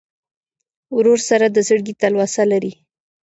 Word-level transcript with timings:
ورور 0.97 1.19
سره 1.29 1.45
د 1.49 1.57
زړګي 1.67 1.93
تلوسه 2.01 2.43
لرې. 2.51 2.73